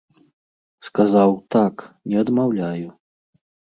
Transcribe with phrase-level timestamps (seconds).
[0.87, 1.75] Сказаў, так,
[2.15, 2.89] не адмаўляю.